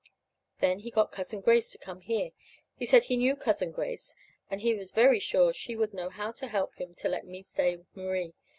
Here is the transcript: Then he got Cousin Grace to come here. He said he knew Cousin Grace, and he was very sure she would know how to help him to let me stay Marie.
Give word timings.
Then 0.61 0.79
he 0.79 0.89
got 0.89 1.11
Cousin 1.11 1.41
Grace 1.41 1.69
to 1.69 1.77
come 1.77 2.01
here. 2.01 2.31
He 2.75 2.87
said 2.87 3.03
he 3.03 3.17
knew 3.17 3.35
Cousin 3.35 3.69
Grace, 3.69 4.15
and 4.49 4.61
he 4.61 4.73
was 4.73 4.89
very 4.89 5.19
sure 5.19 5.53
she 5.53 5.75
would 5.75 5.93
know 5.93 6.09
how 6.09 6.31
to 6.31 6.47
help 6.47 6.73
him 6.77 6.95
to 6.95 7.07
let 7.07 7.23
me 7.27 7.43
stay 7.43 7.77
Marie. 7.93 8.33